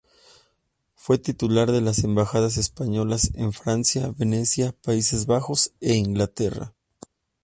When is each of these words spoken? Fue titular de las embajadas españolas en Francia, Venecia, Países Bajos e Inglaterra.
Fue 0.95 1.19
titular 1.19 1.71
de 1.71 1.79
las 1.79 2.03
embajadas 2.03 2.57
españolas 2.57 3.29
en 3.35 3.53
Francia, 3.53 4.11
Venecia, 4.17 4.73
Países 4.81 5.27
Bajos 5.27 5.73
e 5.79 5.93
Inglaterra. 5.93 6.73